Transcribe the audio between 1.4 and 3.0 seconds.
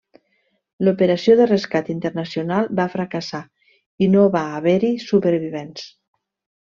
de rescat internacional va